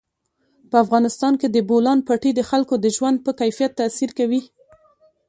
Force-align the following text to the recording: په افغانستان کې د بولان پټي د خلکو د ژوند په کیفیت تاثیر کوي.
په 0.69 0.75
افغانستان 0.83 1.33
کې 1.39 1.47
د 1.51 1.57
بولان 1.69 1.99
پټي 2.07 2.31
د 2.35 2.41
خلکو 2.49 2.73
د 2.79 2.85
ژوند 2.95 3.17
په 3.25 3.31
کیفیت 3.39 3.71
تاثیر 3.79 4.09
کوي. 4.19 4.41